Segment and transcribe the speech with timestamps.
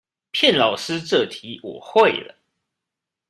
[0.33, 2.33] 騙老師這題我會了